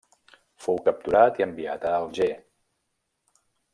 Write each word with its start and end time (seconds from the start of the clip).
Fou 0.67 0.79
capturat 0.87 1.37
i 1.41 1.45
enviat 1.47 1.85
a 1.91 1.93
Alger. 2.01 2.31